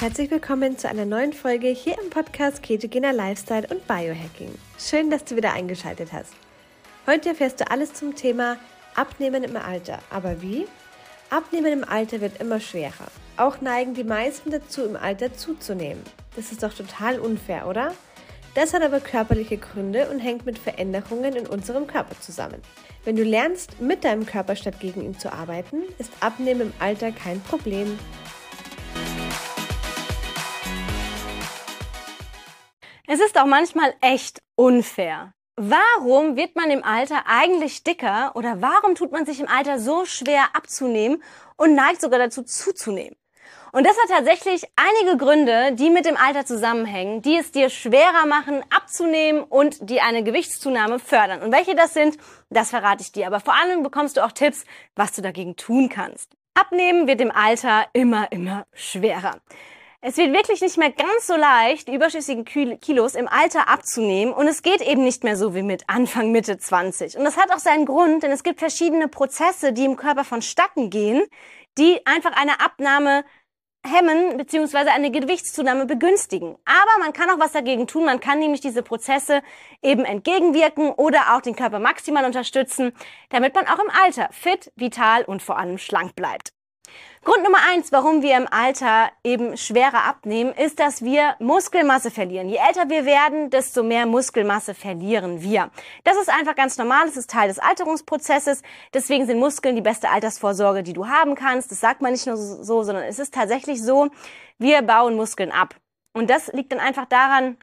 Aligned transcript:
Herzlich 0.00 0.30
willkommen 0.30 0.78
zu 0.78 0.88
einer 0.88 1.04
neuen 1.04 1.32
Folge 1.32 1.66
hier 1.66 2.00
im 2.00 2.08
Podcast 2.08 2.62
Ketogener 2.62 3.12
Lifestyle 3.12 3.66
und 3.68 3.84
Biohacking. 3.88 4.54
Schön, 4.78 5.10
dass 5.10 5.24
du 5.24 5.34
wieder 5.34 5.54
eingeschaltet 5.54 6.12
hast. 6.12 6.34
Heute 7.08 7.30
erfährst 7.30 7.58
du 7.58 7.68
alles 7.68 7.94
zum 7.94 8.14
Thema 8.14 8.58
Abnehmen 8.94 9.42
im 9.42 9.56
Alter. 9.56 9.98
Aber 10.10 10.40
wie? 10.40 10.68
Abnehmen 11.30 11.72
im 11.72 11.84
Alter 11.84 12.20
wird 12.20 12.40
immer 12.40 12.60
schwerer. 12.60 13.08
Auch 13.38 13.60
neigen 13.60 13.94
die 13.94 14.04
meisten 14.04 14.52
dazu, 14.52 14.84
im 14.84 14.94
Alter 14.94 15.34
zuzunehmen. 15.34 16.04
Das 16.36 16.52
ist 16.52 16.62
doch 16.62 16.72
total 16.72 17.18
unfair, 17.18 17.66
oder? 17.66 17.92
Das 18.54 18.74
hat 18.74 18.82
aber 18.82 19.00
körperliche 19.00 19.56
Gründe 19.56 20.08
und 20.10 20.20
hängt 20.20 20.46
mit 20.46 20.60
Veränderungen 20.60 21.34
in 21.34 21.48
unserem 21.48 21.88
Körper 21.88 22.14
zusammen. 22.20 22.62
Wenn 23.04 23.16
du 23.16 23.24
lernst, 23.24 23.80
mit 23.80 24.04
deinem 24.04 24.26
Körper 24.26 24.54
statt 24.54 24.78
gegen 24.78 25.02
ihn 25.02 25.18
zu 25.18 25.32
arbeiten, 25.32 25.82
ist 25.98 26.12
Abnehmen 26.20 26.60
im 26.60 26.72
Alter 26.78 27.10
kein 27.10 27.40
Problem. 27.40 27.98
Es 33.10 33.20
ist 33.20 33.40
auch 33.40 33.46
manchmal 33.46 33.94
echt 34.02 34.42
unfair. 34.54 35.32
Warum 35.56 36.36
wird 36.36 36.56
man 36.56 36.70
im 36.70 36.84
Alter 36.84 37.22
eigentlich 37.26 37.82
dicker 37.82 38.32
oder 38.34 38.60
warum 38.60 38.94
tut 38.94 39.12
man 39.12 39.24
sich 39.24 39.40
im 39.40 39.48
Alter 39.48 39.78
so 39.78 40.04
schwer 40.04 40.44
abzunehmen 40.52 41.22
und 41.56 41.74
neigt 41.74 42.02
sogar 42.02 42.18
dazu 42.18 42.42
zuzunehmen? 42.42 43.16
Und 43.72 43.86
das 43.86 43.96
hat 43.96 44.10
tatsächlich 44.10 44.64
einige 44.76 45.16
Gründe, 45.16 45.72
die 45.72 45.88
mit 45.88 46.04
dem 46.04 46.18
Alter 46.18 46.44
zusammenhängen, 46.44 47.22
die 47.22 47.38
es 47.38 47.50
dir 47.50 47.70
schwerer 47.70 48.26
machen, 48.26 48.62
abzunehmen 48.68 49.42
und 49.42 49.88
die 49.88 50.02
eine 50.02 50.22
Gewichtszunahme 50.22 50.98
fördern. 50.98 51.40
Und 51.40 51.50
welche 51.50 51.74
das 51.74 51.94
sind, 51.94 52.18
das 52.50 52.68
verrate 52.68 53.00
ich 53.00 53.12
dir. 53.12 53.26
Aber 53.26 53.40
vor 53.40 53.54
allem 53.54 53.82
bekommst 53.82 54.18
du 54.18 54.24
auch 54.24 54.32
Tipps, 54.32 54.66
was 54.96 55.12
du 55.12 55.22
dagegen 55.22 55.56
tun 55.56 55.88
kannst. 55.88 56.36
Abnehmen 56.52 57.06
wird 57.06 57.22
im 57.22 57.30
Alter 57.30 57.86
immer, 57.94 58.30
immer 58.32 58.66
schwerer. 58.74 59.40
Es 60.00 60.16
wird 60.16 60.32
wirklich 60.32 60.60
nicht 60.60 60.76
mehr 60.76 60.92
ganz 60.92 61.26
so 61.26 61.34
leicht, 61.34 61.88
die 61.88 61.94
überschüssigen 61.94 62.44
Kilos 62.44 63.16
im 63.16 63.26
Alter 63.26 63.68
abzunehmen 63.68 64.32
und 64.32 64.46
es 64.46 64.62
geht 64.62 64.80
eben 64.80 65.02
nicht 65.02 65.24
mehr 65.24 65.36
so 65.36 65.56
wie 65.56 65.62
mit 65.62 65.82
Anfang, 65.88 66.30
Mitte 66.30 66.56
20. 66.56 67.16
Und 67.16 67.24
das 67.24 67.36
hat 67.36 67.50
auch 67.52 67.58
seinen 67.58 67.84
Grund, 67.84 68.22
denn 68.22 68.30
es 68.30 68.44
gibt 68.44 68.60
verschiedene 68.60 69.08
Prozesse, 69.08 69.72
die 69.72 69.84
im 69.84 69.96
Körper 69.96 70.22
vonstatten 70.22 70.90
gehen, 70.90 71.26
die 71.78 72.06
einfach 72.06 72.30
eine 72.40 72.60
Abnahme 72.60 73.24
hemmen 73.84 74.36
bzw. 74.36 74.90
eine 74.90 75.10
Gewichtszunahme 75.10 75.86
begünstigen. 75.86 76.56
Aber 76.64 76.98
man 77.00 77.12
kann 77.12 77.30
auch 77.30 77.40
was 77.40 77.50
dagegen 77.50 77.88
tun. 77.88 78.04
Man 78.04 78.20
kann 78.20 78.38
nämlich 78.38 78.60
diese 78.60 78.84
Prozesse 78.84 79.42
eben 79.82 80.04
entgegenwirken 80.04 80.90
oder 80.90 81.34
auch 81.34 81.40
den 81.40 81.56
Körper 81.56 81.80
maximal 81.80 82.24
unterstützen, 82.24 82.92
damit 83.30 83.52
man 83.56 83.66
auch 83.66 83.80
im 83.80 83.90
Alter 83.90 84.28
fit, 84.30 84.70
vital 84.76 85.24
und 85.24 85.42
vor 85.42 85.58
allem 85.58 85.78
schlank 85.78 86.14
bleibt. 86.14 86.52
Grund 87.24 87.42
Nummer 87.42 87.58
eins, 87.70 87.92
warum 87.92 88.22
wir 88.22 88.36
im 88.36 88.46
Alter 88.50 89.10
eben 89.24 89.56
schwerer 89.56 90.04
abnehmen, 90.04 90.52
ist, 90.52 90.78
dass 90.78 91.02
wir 91.02 91.34
Muskelmasse 91.40 92.10
verlieren. 92.10 92.48
Je 92.48 92.56
älter 92.56 92.88
wir 92.88 93.04
werden, 93.04 93.50
desto 93.50 93.82
mehr 93.82 94.06
Muskelmasse 94.06 94.74
verlieren 94.74 95.42
wir. 95.42 95.70
Das 96.04 96.16
ist 96.16 96.30
einfach 96.30 96.54
ganz 96.54 96.78
normal. 96.78 97.06
Das 97.06 97.16
ist 97.16 97.28
Teil 97.28 97.48
des 97.48 97.58
Alterungsprozesses. 97.58 98.62
Deswegen 98.94 99.26
sind 99.26 99.38
Muskeln 99.38 99.74
die 99.76 99.82
beste 99.82 100.08
Altersvorsorge, 100.08 100.82
die 100.82 100.92
du 100.92 101.08
haben 101.08 101.34
kannst. 101.34 101.70
Das 101.70 101.80
sagt 101.80 102.00
man 102.00 102.12
nicht 102.12 102.26
nur 102.26 102.36
so, 102.36 102.82
sondern 102.82 103.04
es 103.04 103.18
ist 103.18 103.34
tatsächlich 103.34 103.82
so, 103.82 104.08
wir 104.58 104.82
bauen 104.82 105.16
Muskeln 105.16 105.52
ab. 105.52 105.74
Und 106.14 106.30
das 106.30 106.48
liegt 106.52 106.72
dann 106.72 106.80
einfach 106.80 107.06
daran, 107.06 107.58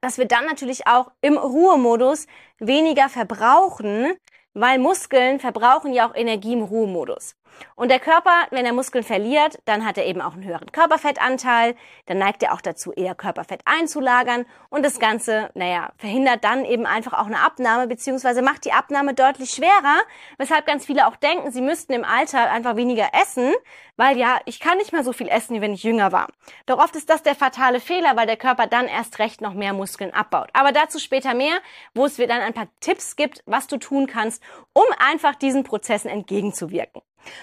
dass 0.00 0.18
wir 0.18 0.26
dann 0.26 0.46
natürlich 0.46 0.86
auch 0.86 1.10
im 1.20 1.36
Ruhemodus 1.36 2.26
weniger 2.58 3.08
verbrauchen, 3.08 4.14
weil 4.54 4.78
Muskeln 4.78 5.40
verbrauchen 5.40 5.92
ja 5.92 6.08
auch 6.08 6.14
Energie 6.14 6.52
im 6.52 6.62
Ruhemodus. 6.62 7.34
Und 7.74 7.90
der 7.90 8.00
Körper, 8.00 8.46
wenn 8.50 8.66
er 8.66 8.72
Muskeln 8.72 9.04
verliert, 9.04 9.58
dann 9.64 9.86
hat 9.86 9.98
er 9.98 10.06
eben 10.06 10.20
auch 10.20 10.34
einen 10.34 10.44
höheren 10.44 10.72
Körperfettanteil, 10.72 11.74
dann 12.06 12.18
neigt 12.18 12.42
er 12.42 12.54
auch 12.54 12.60
dazu, 12.60 12.92
eher 12.92 13.14
Körperfett 13.14 13.62
einzulagern 13.64 14.46
und 14.68 14.84
das 14.84 14.98
Ganze, 14.98 15.50
naja, 15.54 15.90
verhindert 15.96 16.44
dann 16.44 16.64
eben 16.64 16.86
einfach 16.86 17.12
auch 17.12 17.26
eine 17.26 17.40
Abnahme, 17.40 17.86
beziehungsweise 17.86 18.42
macht 18.42 18.64
die 18.64 18.72
Abnahme 18.72 19.14
deutlich 19.14 19.50
schwerer, 19.50 20.00
weshalb 20.38 20.66
ganz 20.66 20.86
viele 20.86 21.06
auch 21.06 21.16
denken, 21.16 21.50
sie 21.50 21.62
müssten 21.62 21.92
im 21.92 22.04
Alter 22.04 22.50
einfach 22.50 22.76
weniger 22.76 23.08
essen, 23.20 23.52
weil 23.96 24.16
ja, 24.16 24.40
ich 24.46 24.60
kann 24.60 24.78
nicht 24.78 24.92
mehr 24.92 25.04
so 25.04 25.12
viel 25.12 25.28
essen, 25.28 25.54
wie 25.54 25.60
wenn 25.60 25.74
ich 25.74 25.82
jünger 25.82 26.10
war. 26.10 26.28
Doch 26.64 26.78
oft 26.78 26.96
ist 26.96 27.10
das 27.10 27.22
der 27.22 27.34
fatale 27.34 27.80
Fehler, 27.80 28.16
weil 28.16 28.26
der 28.26 28.38
Körper 28.38 28.66
dann 28.66 28.86
erst 28.86 29.18
recht 29.18 29.40
noch 29.40 29.52
mehr 29.52 29.74
Muskeln 29.74 30.14
abbaut. 30.14 30.48
Aber 30.54 30.72
dazu 30.72 30.98
später 30.98 31.34
mehr, 31.34 31.58
wo 31.94 32.06
es 32.06 32.16
dann 32.16 32.30
ein 32.30 32.54
paar 32.54 32.68
Tipps 32.80 33.16
gibt, 33.16 33.42
was 33.46 33.66
du 33.66 33.76
tun 33.76 34.06
kannst, 34.06 34.42
um 34.72 34.84
einfach 34.98 35.34
diesen 35.34 35.64
Prozessen 35.64 36.08
entgegenzuwirken. 36.08 37.02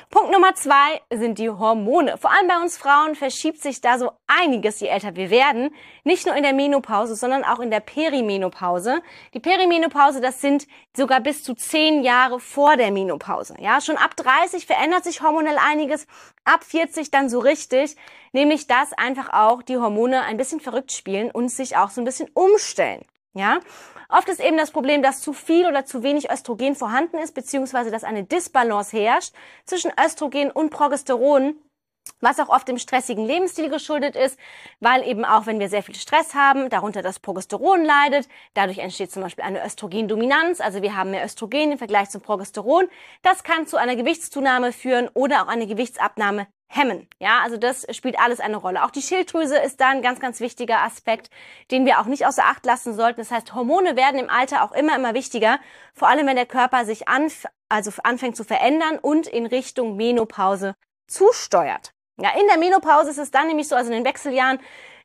Punkt 0.10 0.32
Nummer 0.32 0.56
zwei 0.56 1.02
sind 1.14 1.38
die 1.38 1.50
Hormone. 1.50 2.18
Vor 2.18 2.32
allem 2.32 2.48
bei 2.48 2.58
uns 2.58 2.78
Frauen 2.78 3.16
verschiebt 3.16 3.62
sich 3.62 3.82
da 3.82 3.98
so 3.98 4.12
einiges, 4.28 4.80
je 4.80 4.88
älter 4.88 5.16
wir 5.16 5.30
werden. 5.30 5.74
Nicht 6.04 6.26
nur 6.26 6.36
in 6.36 6.44
der 6.44 6.54
Menopause, 6.54 7.16
sondern 7.16 7.44
auch 7.44 7.60
in 7.60 7.72
der 7.72 7.80
Perimenopause. 7.80 9.02
Die 9.34 9.40
Perimenopause, 9.40 10.22
das 10.22 10.42
sind 10.42 10.68
sogar 10.96 11.20
bis 11.22 11.44
zu 11.44 11.54
zehn 11.54 12.04
Jahre 12.04 12.40
vor 12.40 12.78
der 12.78 12.92
Menopause. 12.92 13.56
Ja, 13.60 13.82
schon 13.82 13.98
ab 13.98 14.16
30 14.16 14.66
verändert 14.66 15.04
sich 15.04 15.22
hormonell 15.22 15.58
einiges. 15.58 16.08
Ab 16.46 16.64
40 16.64 17.12
dann 17.12 17.30
so 17.30 17.40
richtig. 17.40 17.96
Nämlich, 18.32 18.68
dass 18.68 18.94
einfach 18.94 19.30
auch 19.34 19.62
die 19.62 19.78
Hormone 19.78 20.24
ein 20.24 20.38
bisschen 20.38 20.60
verrückt 20.60 20.92
spielen 20.92 21.32
und 21.32 21.50
sich 21.50 21.78
auch 21.78 21.90
so 21.90 22.02
ein 22.02 22.06
bisschen 22.06 22.30
umstellen. 22.34 23.04
Ja, 23.34 23.60
Oft 24.10 24.30
ist 24.30 24.40
eben 24.40 24.58
das 24.58 24.72
Problem, 24.72 25.02
dass 25.04 25.22
zu 25.22 25.34
viel 25.34 25.66
oder 25.66 25.86
zu 25.86 26.02
wenig 26.02 26.30
Östrogen 26.32 26.76
vorhanden 26.76 27.18
ist, 27.18 27.34
beziehungsweise 27.34 27.92
dass 27.92 28.06
eine 28.06 28.24
Disbalance 28.24 28.96
herrscht 28.96 29.34
zwischen 29.66 29.92
Östrogen 30.04 30.50
und 30.50 30.70
Progesteron 30.70 31.56
was 32.22 32.40
auch 32.40 32.50
oft 32.50 32.68
dem 32.68 32.78
stressigen 32.78 33.26
Lebensstil 33.26 33.70
geschuldet 33.70 34.16
ist, 34.16 34.40
weil 34.80 35.08
eben 35.08 35.26
auch 35.26 35.46
wenn 35.46 35.60
wir 35.60 35.70
sehr 35.70 35.84
viel 35.84 35.96
Stress 35.96 36.34
haben, 36.34 36.70
darunter 36.70 37.02
das 37.02 37.20
Progesteron 37.20 37.84
leidet, 37.84 38.28
dadurch 38.54 38.80
entsteht 38.80 39.12
zum 39.12 39.24
Beispiel 39.24 39.44
eine 39.44 39.66
Östrogendominanz, 39.66 40.62
also 40.62 40.82
wir 40.82 40.96
haben 40.96 41.12
mehr 41.12 41.26
Östrogen 41.26 41.72
im 41.72 41.78
Vergleich 41.78 42.10
zum 42.10 42.22
Progesteron. 42.22 42.88
Das 43.22 43.44
kann 43.44 43.68
zu 43.68 43.78
einer 43.78 43.96
Gewichtszunahme 43.96 44.72
führen 44.72 45.10
oder 45.14 45.44
auch 45.44 45.48
eine 45.48 45.68
Gewichtsabnahme 45.68 46.48
hemmen. 46.70 47.08
Ja, 47.20 47.42
also 47.44 47.58
das 47.58 47.88
spielt 47.96 48.20
alles 48.20 48.40
eine 48.40 48.58
Rolle. 48.58 48.84
Auch 48.84 48.92
die 48.92 49.02
Schilddrüse 49.02 49.58
ist 49.58 49.80
da 49.80 49.90
ein 49.90 50.02
ganz, 50.02 50.20
ganz 50.20 50.40
wichtiger 50.40 50.84
Aspekt, 50.84 51.30
den 51.72 51.86
wir 51.86 52.00
auch 52.00 52.06
nicht 52.06 52.26
außer 52.26 52.44
Acht 52.44 52.66
lassen 52.66 52.94
sollten. 52.94 53.22
Das 53.22 53.32
heißt, 53.32 53.54
Hormone 53.54 53.96
werden 53.96 54.20
im 54.20 54.30
Alter 54.30 54.64
auch 54.64 54.74
immer, 54.74 54.96
immer 54.96 55.14
wichtiger, 55.14 55.60
vor 55.94 56.10
allem 56.10 56.28
wenn 56.28 56.36
der 56.36 56.46
Körper 56.46 56.86
sich 56.86 57.08
anf 57.08 57.46
also 57.70 57.92
anfängt 58.04 58.38
zu 58.38 58.44
verändern 58.44 58.98
und 58.98 59.28
in 59.28 59.46
Richtung 59.46 59.98
Menopause 59.98 60.76
zusteuert. 61.08 61.94
Ja, 62.20 62.32
in 62.40 62.48
der 62.48 62.58
Menopause 62.58 63.12
ist 63.12 63.20
es 63.20 63.32
dann 63.32 63.48
nämlich 63.48 63.68
so, 63.68 63.76
also 63.76 63.92
in 63.92 63.98
den 63.98 64.06
Wechseljahren, 64.06 64.60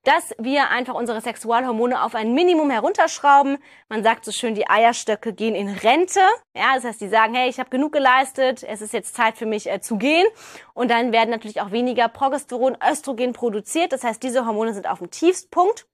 dass 0.04 0.34
wir 0.38 0.70
einfach 0.70 0.94
unsere 0.94 1.20
Sexualhormone 1.20 2.02
auf 2.02 2.14
ein 2.14 2.34
Minimum 2.34 2.70
herunterschrauben. 2.70 3.58
Man 3.88 4.02
sagt 4.02 4.24
so 4.24 4.32
schön, 4.32 4.54
die 4.54 4.68
Eierstöcke 4.68 5.32
gehen 5.32 5.54
in 5.54 5.68
Rente. 5.68 6.20
Ja, 6.56 6.74
das 6.74 6.84
heißt, 6.84 7.00
die 7.00 7.08
sagen, 7.08 7.34
hey, 7.34 7.48
ich 7.48 7.60
habe 7.60 7.70
genug 7.70 7.92
geleistet, 7.92 8.64
es 8.64 8.80
ist 8.80 8.92
jetzt 8.92 9.14
Zeit 9.14 9.36
für 9.36 9.46
mich 9.46 9.70
äh, 9.70 9.80
zu 9.80 9.98
gehen. 9.98 10.26
Und 10.74 10.90
dann 10.90 11.12
werden 11.12 11.30
natürlich 11.30 11.60
auch 11.60 11.70
weniger 11.70 12.08
Progesteron, 12.08 12.76
Östrogen 12.90 13.32
produziert. 13.32 13.92
Das 13.92 14.02
heißt, 14.02 14.22
diese 14.22 14.44
Hormone 14.44 14.74
sind 14.74 14.88
auf 14.88 14.98
dem 14.98 15.10
Tiefstpunkt. 15.10 15.86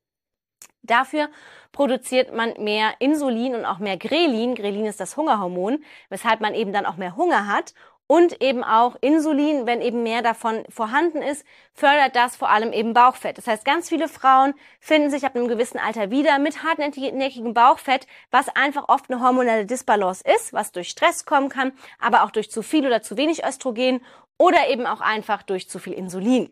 Dafür 0.82 1.28
produziert 1.72 2.34
man 2.34 2.54
mehr 2.58 2.94
Insulin 3.00 3.54
und 3.54 3.66
auch 3.66 3.78
mehr 3.78 3.98
Grelin. 3.98 4.54
Grelin 4.54 4.86
ist 4.86 5.00
das 5.00 5.18
Hungerhormon, 5.18 5.84
weshalb 6.08 6.40
man 6.40 6.54
eben 6.54 6.72
dann 6.72 6.86
auch 6.86 6.96
mehr 6.96 7.14
Hunger 7.16 7.46
hat 7.46 7.74
und 8.08 8.42
eben 8.42 8.64
auch 8.64 8.96
Insulin, 9.02 9.66
wenn 9.66 9.82
eben 9.82 10.02
mehr 10.02 10.22
davon 10.22 10.64
vorhanden 10.70 11.22
ist, 11.22 11.44
fördert 11.74 12.16
das 12.16 12.36
vor 12.36 12.48
allem 12.48 12.72
eben 12.72 12.94
Bauchfett. 12.94 13.38
Das 13.38 13.46
heißt, 13.46 13.64
ganz 13.64 13.91
viele 13.91 14.08
Frauen 14.08 14.54
finden 14.80 15.10
sich 15.10 15.24
ab 15.24 15.36
einem 15.36 15.46
gewissen 15.46 15.78
Alter 15.78 16.10
wieder 16.10 16.38
mit 16.38 16.64
hartnäckigem 16.64 17.54
Bauchfett, 17.54 18.06
was 18.30 18.48
einfach 18.48 18.88
oft 18.88 19.10
eine 19.10 19.20
hormonelle 19.20 19.66
Disbalance 19.66 20.24
ist, 20.24 20.54
was 20.54 20.72
durch 20.72 20.88
Stress 20.88 21.26
kommen 21.26 21.50
kann, 21.50 21.72
aber 22.00 22.24
auch 22.24 22.30
durch 22.30 22.50
zu 22.50 22.62
viel 22.62 22.86
oder 22.86 23.03
zu 23.03 23.18
wenig 23.18 23.44
Östrogen 23.44 24.00
oder 24.38 24.68
eben 24.68 24.86
auch 24.86 25.03
einfach 25.03 25.42
durch 25.42 25.68
zu 25.68 25.78
viel 25.78 25.92
Insulin. 25.92 26.50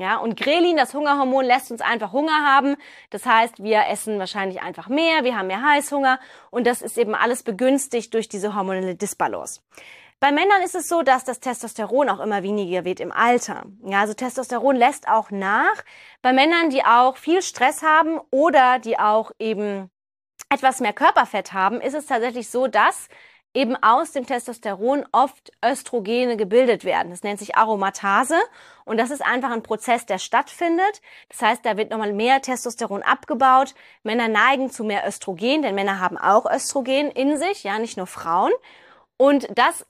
Ja, 0.00 0.18
und 0.18 0.38
Grelin, 0.38 0.76
das 0.76 0.94
Hungerhormon, 0.94 1.44
lässt 1.44 1.72
uns 1.72 1.80
einfach 1.80 2.12
Hunger 2.12 2.44
haben. 2.46 2.76
Das 3.10 3.26
heißt, 3.26 3.62
wir 3.62 3.86
essen 3.88 4.20
wahrscheinlich 4.20 4.62
einfach 4.62 4.88
mehr, 4.88 5.24
wir 5.24 5.36
haben 5.36 5.48
mehr 5.48 5.62
Heißhunger 5.62 6.20
und 6.50 6.68
das 6.68 6.82
ist 6.82 6.98
eben 6.98 7.16
alles 7.16 7.42
begünstigt 7.42 8.14
durch 8.14 8.28
diese 8.28 8.54
hormonelle 8.54 8.94
Disbalance. 8.94 9.60
Bei 10.20 10.32
Männern 10.32 10.62
ist 10.64 10.74
es 10.74 10.88
so, 10.88 11.02
dass 11.02 11.22
das 11.22 11.38
Testosteron 11.38 12.08
auch 12.08 12.18
immer 12.18 12.42
weniger 12.42 12.84
wird 12.84 12.98
im 12.98 13.12
Alter. 13.12 13.66
Ja, 13.84 14.00
also 14.00 14.14
Testosteron 14.14 14.74
lässt 14.74 15.06
auch 15.06 15.30
nach. 15.30 15.84
Bei 16.22 16.32
Männern, 16.32 16.70
die 16.70 16.84
auch 16.84 17.16
viel 17.16 17.40
Stress 17.40 17.82
haben 17.82 18.20
oder 18.30 18.80
die 18.80 18.98
auch 18.98 19.30
eben 19.38 19.90
etwas 20.48 20.80
mehr 20.80 20.92
Körperfett 20.92 21.52
haben, 21.52 21.80
ist 21.80 21.94
es 21.94 22.06
tatsächlich 22.06 22.50
so, 22.50 22.66
dass 22.66 23.08
eben 23.54 23.76
aus 23.76 24.12
dem 24.12 24.26
Testosteron 24.26 25.06
oft 25.12 25.52
Östrogene 25.64 26.36
gebildet 26.36 26.84
werden. 26.84 27.10
Das 27.10 27.22
nennt 27.22 27.38
sich 27.38 27.56
Aromatase 27.56 28.36
und 28.84 28.98
das 28.98 29.10
ist 29.10 29.24
einfach 29.24 29.50
ein 29.50 29.62
Prozess, 29.62 30.04
der 30.04 30.18
stattfindet. 30.18 31.00
Das 31.28 31.42
heißt, 31.42 31.64
da 31.64 31.76
wird 31.76 31.90
nochmal 31.90 32.12
mehr 32.12 32.42
Testosteron 32.42 33.02
abgebaut. 33.02 33.74
Männer 34.02 34.28
neigen 34.28 34.70
zu 34.70 34.84
mehr 34.84 35.06
Östrogen, 35.06 35.62
denn 35.62 35.76
Männer 35.76 36.00
haben 36.00 36.18
auch 36.18 36.50
Östrogen 36.50 37.10
in 37.10 37.36
sich, 37.38 37.64
ja, 37.64 37.78
nicht 37.78 37.96
nur 37.96 38.06
Frauen. 38.06 38.52
Und 39.18 39.46
das 39.54 39.84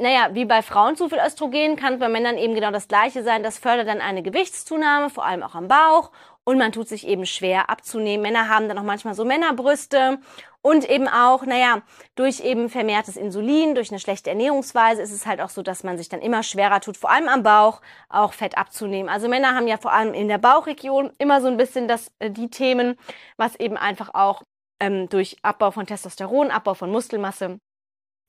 naja, 0.00 0.28
wie 0.32 0.44
bei 0.44 0.62
Frauen 0.62 0.96
zu 0.96 1.08
viel 1.08 1.18
Östrogen, 1.18 1.74
kann 1.74 1.98
bei 1.98 2.08
Männern 2.08 2.38
eben 2.38 2.54
genau 2.54 2.70
das 2.70 2.86
Gleiche 2.86 3.24
sein. 3.24 3.42
Das 3.42 3.58
fördert 3.58 3.88
dann 3.88 4.00
eine 4.00 4.22
Gewichtszunahme, 4.22 5.10
vor 5.10 5.26
allem 5.26 5.42
auch 5.42 5.56
am 5.56 5.66
Bauch. 5.66 6.12
Und 6.44 6.56
man 6.56 6.70
tut 6.70 6.88
sich 6.88 7.06
eben 7.06 7.26
schwer 7.26 7.68
abzunehmen. 7.68 8.22
Männer 8.22 8.48
haben 8.48 8.68
dann 8.68 8.78
auch 8.78 8.84
manchmal 8.84 9.14
so 9.14 9.24
Männerbrüste. 9.24 10.20
Und 10.62 10.88
eben 10.88 11.08
auch, 11.08 11.44
naja, 11.44 11.82
durch 12.14 12.40
eben 12.40 12.68
vermehrtes 12.68 13.16
Insulin, 13.16 13.74
durch 13.74 13.90
eine 13.90 13.98
schlechte 13.98 14.30
Ernährungsweise 14.30 15.02
ist 15.02 15.12
es 15.12 15.26
halt 15.26 15.40
auch 15.40 15.50
so, 15.50 15.62
dass 15.62 15.82
man 15.82 15.98
sich 15.98 16.08
dann 16.08 16.20
immer 16.20 16.42
schwerer 16.44 16.80
tut, 16.80 16.96
vor 16.96 17.10
allem 17.10 17.28
am 17.28 17.42
Bauch, 17.42 17.80
auch 18.08 18.32
Fett 18.32 18.56
abzunehmen. 18.56 19.08
Also 19.08 19.28
Männer 19.28 19.54
haben 19.54 19.66
ja 19.66 19.78
vor 19.78 19.92
allem 19.92 20.14
in 20.14 20.28
der 20.28 20.38
Bauchregion 20.38 21.10
immer 21.18 21.40
so 21.40 21.48
ein 21.48 21.56
bisschen 21.56 21.88
das, 21.88 22.12
äh, 22.18 22.30
die 22.30 22.50
Themen, 22.50 22.96
was 23.36 23.56
eben 23.56 23.76
einfach 23.76 24.14
auch 24.14 24.42
ähm, 24.80 25.08
durch 25.08 25.36
Abbau 25.42 25.70
von 25.72 25.86
Testosteron, 25.86 26.50
Abbau 26.50 26.74
von 26.74 26.90
Muskelmasse 26.90 27.58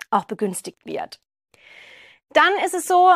auch 0.09 0.25
begünstigt 0.25 0.85
wird. 0.85 1.19
Dann 2.33 2.53
ist 2.63 2.73
es 2.73 2.87
so, 2.87 3.11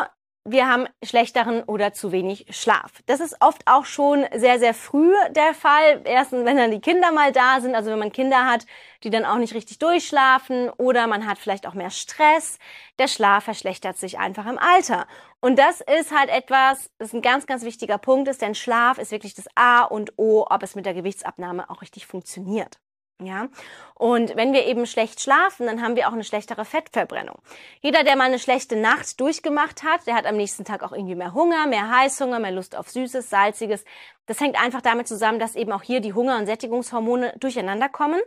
wir 0.46 0.68
haben 0.68 0.86
schlechteren 1.02 1.62
oder 1.62 1.94
zu 1.94 2.12
wenig 2.12 2.46
Schlaf. 2.50 2.92
Das 3.06 3.20
ist 3.20 3.36
oft 3.40 3.62
auch 3.66 3.86
schon 3.86 4.26
sehr, 4.34 4.58
sehr 4.58 4.74
früh 4.74 5.12
der 5.30 5.54
Fall. 5.54 6.02
Erstens, 6.04 6.44
wenn 6.44 6.58
dann 6.58 6.70
die 6.70 6.82
Kinder 6.82 7.12
mal 7.12 7.32
da 7.32 7.60
sind, 7.62 7.74
also 7.74 7.90
wenn 7.90 7.98
man 7.98 8.12
Kinder 8.12 8.44
hat, 8.44 8.66
die 9.04 9.10
dann 9.10 9.24
auch 9.24 9.38
nicht 9.38 9.54
richtig 9.54 9.78
durchschlafen 9.78 10.68
oder 10.70 11.06
man 11.06 11.26
hat 11.26 11.38
vielleicht 11.38 11.66
auch 11.66 11.72
mehr 11.72 11.90
Stress. 11.90 12.58
Der 12.98 13.08
Schlaf 13.08 13.44
verschlechtert 13.44 13.96
sich 13.96 14.18
einfach 14.18 14.44
im 14.44 14.58
Alter. 14.58 15.06
Und 15.40 15.58
das 15.58 15.80
ist 15.80 16.14
halt 16.14 16.28
etwas, 16.28 16.90
das 16.98 17.14
ein 17.14 17.22
ganz, 17.22 17.46
ganz 17.46 17.64
wichtiger 17.64 17.96
Punkt 17.96 18.28
ist, 18.28 18.42
denn 18.42 18.54
Schlaf 18.54 18.98
ist 18.98 19.12
wirklich 19.12 19.34
das 19.34 19.46
A 19.54 19.84
und 19.84 20.12
O, 20.18 20.46
ob 20.48 20.62
es 20.62 20.74
mit 20.74 20.84
der 20.84 20.94
Gewichtsabnahme 20.94 21.70
auch 21.70 21.80
richtig 21.80 22.06
funktioniert. 22.06 22.80
Ja, 23.22 23.48
und 23.94 24.34
wenn 24.34 24.52
wir 24.52 24.66
eben 24.66 24.86
schlecht 24.86 25.20
schlafen, 25.20 25.66
dann 25.66 25.80
haben 25.80 25.94
wir 25.94 26.08
auch 26.08 26.12
eine 26.12 26.24
schlechtere 26.24 26.64
Fettverbrennung. 26.64 27.36
Jeder, 27.80 28.02
der 28.02 28.16
mal 28.16 28.24
eine 28.24 28.40
schlechte 28.40 28.74
Nacht 28.74 29.20
durchgemacht 29.20 29.84
hat, 29.84 30.08
der 30.08 30.16
hat 30.16 30.26
am 30.26 30.36
nächsten 30.36 30.64
Tag 30.64 30.82
auch 30.82 30.90
irgendwie 30.90 31.14
mehr 31.14 31.32
Hunger, 31.32 31.68
mehr 31.68 31.88
Heißhunger, 31.88 32.40
mehr 32.40 32.50
Lust 32.50 32.74
auf 32.74 32.90
Süßes, 32.90 33.30
Salziges. 33.30 33.84
Das 34.26 34.40
hängt 34.40 34.60
einfach 34.60 34.82
damit 34.82 35.06
zusammen, 35.06 35.38
dass 35.38 35.54
eben 35.54 35.70
auch 35.70 35.82
hier 35.82 36.00
die 36.00 36.12
Hunger- 36.12 36.38
und 36.38 36.46
Sättigungshormone 36.46 37.34
durcheinander 37.38 37.88
kommen 37.88 38.20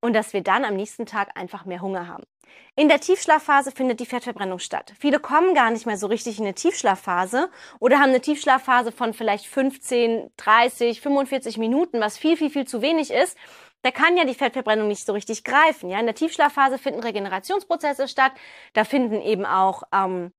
und 0.00 0.12
dass 0.12 0.34
wir 0.34 0.42
dann 0.42 0.66
am 0.66 0.76
nächsten 0.76 1.06
Tag 1.06 1.30
einfach 1.34 1.64
mehr 1.64 1.80
Hunger 1.80 2.06
haben. 2.06 2.24
In 2.76 2.88
der 2.88 3.00
Tiefschlafphase 3.00 3.72
findet 3.72 4.00
die 4.00 4.06
Fettverbrennung 4.06 4.58
statt. 4.58 4.92
Viele 4.98 5.18
kommen 5.18 5.54
gar 5.54 5.70
nicht 5.70 5.86
mehr 5.86 5.96
so 5.96 6.08
richtig 6.08 6.38
in 6.38 6.44
eine 6.44 6.54
Tiefschlafphase 6.54 7.48
oder 7.78 7.98
haben 7.98 8.10
eine 8.10 8.20
Tiefschlafphase 8.20 8.92
von 8.92 9.14
vielleicht 9.14 9.46
15, 9.46 10.30
30, 10.36 11.00
45 11.00 11.58
Minuten, 11.58 12.00
was 12.00 12.18
viel, 12.18 12.36
viel, 12.36 12.50
viel 12.50 12.66
zu 12.66 12.82
wenig 12.82 13.10
ist 13.10 13.38
da 13.82 13.90
kann 13.90 14.16
ja 14.16 14.24
die 14.24 14.34
Fettverbrennung 14.34 14.88
nicht 14.88 15.06
so 15.06 15.12
richtig 15.12 15.44
greifen. 15.44 15.90
Ja, 15.90 15.98
in 15.98 16.06
der 16.06 16.14
Tiefschlafphase 16.14 16.78
finden 16.78 17.00
Regenerationsprozesse 17.00 18.08
statt. 18.08 18.32
Da 18.74 18.84
finden 18.84 19.20
eben 19.22 19.46
auch 19.46 19.82
ähm, 19.92 20.32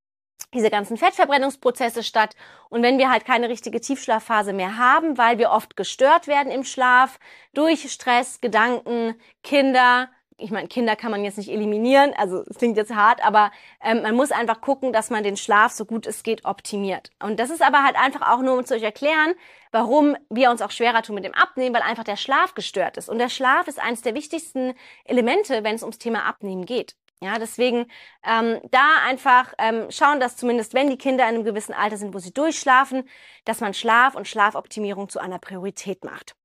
diese 0.53 0.69
ganzen 0.69 0.97
Fettverbrennungsprozesse 0.97 2.03
statt. 2.03 2.35
Und 2.69 2.83
wenn 2.83 2.97
wir 2.97 3.09
halt 3.09 3.25
keine 3.25 3.49
richtige 3.49 3.81
Tiefschlafphase 3.81 4.53
mehr 4.53 4.77
haben, 4.77 5.17
weil 5.17 5.37
wir 5.37 5.51
oft 5.51 5.75
gestört 5.75 6.27
werden 6.27 6.51
im 6.51 6.63
Schlaf 6.63 7.19
durch 7.53 7.91
Stress, 7.91 8.41
Gedanken, 8.41 9.15
Kinder, 9.43 10.09
ich 10.41 10.51
meine, 10.51 10.67
Kinder 10.67 10.95
kann 10.95 11.11
man 11.11 11.23
jetzt 11.23 11.37
nicht 11.37 11.49
eliminieren, 11.49 12.13
also 12.17 12.43
es 12.49 12.57
klingt 12.57 12.77
jetzt 12.77 12.93
hart, 12.93 13.23
aber 13.23 13.51
ähm, 13.83 14.01
man 14.01 14.15
muss 14.15 14.31
einfach 14.31 14.61
gucken, 14.61 14.91
dass 14.91 15.09
man 15.09 15.23
den 15.23 15.37
Schlaf 15.37 15.71
so 15.71 15.85
gut 15.85 16.07
es 16.07 16.23
geht 16.23 16.45
optimiert. 16.45 17.11
Und 17.21 17.39
das 17.39 17.49
ist 17.49 17.61
aber 17.61 17.83
halt 17.83 17.95
einfach 17.95 18.31
auch 18.31 18.41
nur, 18.41 18.57
um 18.57 18.65
zu 18.65 18.75
euch 18.75 18.83
erklären, 18.83 19.33
warum 19.71 20.17
wir 20.29 20.51
uns 20.51 20.61
auch 20.61 20.71
schwerer 20.71 21.01
tun 21.01 21.15
mit 21.15 21.25
dem 21.25 21.33
Abnehmen, 21.33 21.75
weil 21.75 21.83
einfach 21.83 22.03
der 22.03 22.17
Schlaf 22.17 22.53
gestört 22.55 22.97
ist. 22.97 23.09
Und 23.09 23.19
der 23.19 23.29
Schlaf 23.29 23.67
ist 23.67 23.79
eines 23.79 24.01
der 24.01 24.15
wichtigsten 24.15 24.73
Elemente, 25.05 25.63
wenn 25.63 25.75
es 25.75 25.83
ums 25.83 25.99
Thema 25.99 26.25
Abnehmen 26.25 26.65
geht. 26.65 26.95
Ja, 27.23 27.37
deswegen 27.37 27.85
ähm, 28.23 28.59
da 28.71 28.95
einfach 29.07 29.53
ähm, 29.59 29.91
schauen, 29.91 30.19
dass 30.19 30.37
zumindest 30.37 30.73
wenn 30.73 30.89
die 30.89 30.97
Kinder 30.97 31.23
in 31.25 31.35
einem 31.35 31.43
gewissen 31.43 31.73
Alter 31.73 31.97
sind, 31.97 32.15
wo 32.15 32.19
sie 32.19 32.33
durchschlafen, 32.33 33.07
dass 33.45 33.59
man 33.59 33.75
Schlaf 33.75 34.15
und 34.15 34.27
Schlafoptimierung 34.27 35.07
zu 35.07 35.19
einer 35.19 35.37
Priorität 35.37 36.03
macht. 36.03 36.35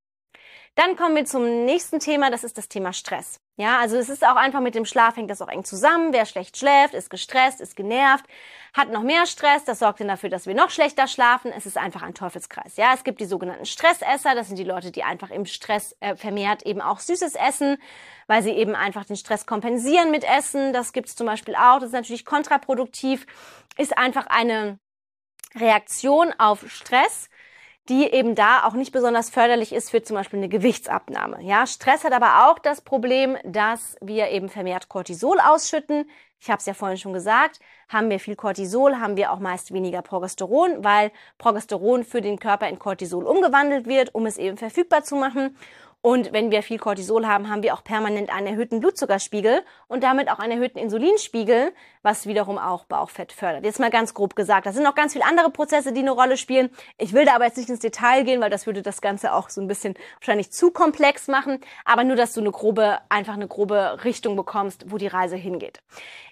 Dann 0.76 0.94
kommen 0.94 1.16
wir 1.16 1.24
zum 1.24 1.64
nächsten 1.64 2.00
Thema, 2.00 2.30
das 2.30 2.44
ist 2.44 2.58
das 2.58 2.68
Thema 2.68 2.92
Stress. 2.92 3.40
Ja, 3.56 3.78
also 3.78 3.96
es 3.96 4.10
ist 4.10 4.22
auch 4.26 4.36
einfach 4.36 4.60
mit 4.60 4.74
dem 4.74 4.84
Schlaf 4.84 5.16
hängt 5.16 5.30
das 5.30 5.40
auch 5.40 5.48
eng 5.48 5.64
zusammen. 5.64 6.12
Wer 6.12 6.26
schlecht 6.26 6.58
schläft, 6.58 6.92
ist 6.92 7.08
gestresst, 7.08 7.62
ist 7.62 7.76
genervt, 7.76 8.26
hat 8.74 8.90
noch 8.90 9.02
mehr 9.02 9.24
Stress. 9.24 9.64
Das 9.64 9.78
sorgt 9.78 10.00
dann 10.00 10.08
dafür, 10.08 10.28
dass 10.28 10.44
wir 10.46 10.54
noch 10.54 10.68
schlechter 10.68 11.06
schlafen. 11.06 11.50
Es 11.50 11.64
ist 11.64 11.78
einfach 11.78 12.02
ein 12.02 12.12
Teufelskreis. 12.12 12.76
Ja, 12.76 12.92
es 12.92 13.04
gibt 13.04 13.20
die 13.20 13.24
sogenannten 13.24 13.64
Stressesser. 13.64 14.34
Das 14.34 14.48
sind 14.48 14.58
die 14.58 14.64
Leute, 14.64 14.90
die 14.90 15.02
einfach 15.02 15.30
im 15.30 15.46
Stress 15.46 15.96
äh, 16.00 16.14
vermehrt 16.14 16.64
eben 16.64 16.82
auch 16.82 17.00
Süßes 17.00 17.36
essen, 17.36 17.78
weil 18.26 18.42
sie 18.42 18.50
eben 18.50 18.74
einfach 18.74 19.06
den 19.06 19.16
Stress 19.16 19.46
kompensieren 19.46 20.10
mit 20.10 20.24
Essen. 20.24 20.74
Das 20.74 20.92
gibt 20.92 21.08
es 21.08 21.16
zum 21.16 21.26
Beispiel 21.26 21.54
auch. 21.56 21.76
Das 21.76 21.84
ist 21.84 21.92
natürlich 21.92 22.26
kontraproduktiv. 22.26 23.26
Ist 23.78 23.96
einfach 23.96 24.26
eine 24.26 24.78
Reaktion 25.54 26.34
auf 26.36 26.70
Stress 26.70 27.30
die 27.88 28.10
eben 28.10 28.34
da 28.34 28.64
auch 28.64 28.74
nicht 28.74 28.92
besonders 28.92 29.30
förderlich 29.30 29.72
ist 29.72 29.90
für 29.90 30.02
zum 30.02 30.16
Beispiel 30.16 30.38
eine 30.38 30.48
Gewichtsabnahme. 30.48 31.42
Ja, 31.42 31.66
Stress 31.66 32.04
hat 32.04 32.12
aber 32.12 32.48
auch 32.48 32.58
das 32.58 32.80
Problem, 32.80 33.36
dass 33.44 33.96
wir 34.00 34.28
eben 34.30 34.48
vermehrt 34.48 34.88
Cortisol 34.88 35.38
ausschütten. 35.40 36.08
Ich 36.40 36.50
habe 36.50 36.58
es 36.58 36.66
ja 36.66 36.74
vorhin 36.74 36.98
schon 36.98 37.12
gesagt, 37.12 37.60
haben 37.88 38.10
wir 38.10 38.20
viel 38.20 38.36
Cortisol, 38.36 38.96
haben 38.96 39.16
wir 39.16 39.32
auch 39.32 39.38
meist 39.38 39.72
weniger 39.72 40.02
Progesteron, 40.02 40.84
weil 40.84 41.10
Progesteron 41.38 42.04
für 42.04 42.20
den 42.20 42.38
Körper 42.38 42.68
in 42.68 42.78
Cortisol 42.78 43.24
umgewandelt 43.24 43.86
wird, 43.86 44.14
um 44.14 44.26
es 44.26 44.36
eben 44.36 44.56
verfügbar 44.56 45.02
zu 45.02 45.16
machen. 45.16 45.56
Und 46.06 46.32
wenn 46.32 46.52
wir 46.52 46.62
viel 46.62 46.78
Cortisol 46.78 47.26
haben, 47.26 47.50
haben 47.50 47.64
wir 47.64 47.74
auch 47.74 47.82
permanent 47.82 48.30
einen 48.30 48.46
erhöhten 48.46 48.78
Blutzuckerspiegel 48.78 49.64
und 49.88 50.04
damit 50.04 50.30
auch 50.30 50.38
einen 50.38 50.52
erhöhten 50.52 50.78
Insulinspiegel, 50.78 51.72
was 52.02 52.28
wiederum 52.28 52.58
auch 52.58 52.84
Bauchfett 52.84 53.32
fördert. 53.32 53.64
Jetzt 53.64 53.80
mal 53.80 53.90
ganz 53.90 54.14
grob 54.14 54.36
gesagt. 54.36 54.66
Da 54.66 54.72
sind 54.72 54.84
noch 54.84 54.94
ganz 54.94 55.14
viele 55.14 55.24
andere 55.24 55.50
Prozesse, 55.50 55.92
die 55.92 56.02
eine 56.02 56.12
Rolle 56.12 56.36
spielen. 56.36 56.70
Ich 56.96 57.12
will 57.12 57.24
da 57.24 57.34
aber 57.34 57.46
jetzt 57.46 57.56
nicht 57.56 57.70
ins 57.70 57.80
Detail 57.80 58.22
gehen, 58.22 58.40
weil 58.40 58.50
das 58.50 58.66
würde 58.66 58.82
das 58.82 59.00
Ganze 59.00 59.32
auch 59.32 59.48
so 59.48 59.60
ein 59.60 59.66
bisschen 59.66 59.94
wahrscheinlich 60.20 60.52
zu 60.52 60.70
komplex 60.70 61.26
machen. 61.26 61.58
Aber 61.84 62.04
nur, 62.04 62.14
dass 62.14 62.34
du 62.34 62.40
eine 62.40 62.52
grobe, 62.52 63.00
einfach 63.08 63.34
eine 63.34 63.48
grobe 63.48 64.04
Richtung 64.04 64.36
bekommst, 64.36 64.92
wo 64.92 64.98
die 64.98 65.08
Reise 65.08 65.34
hingeht. 65.34 65.82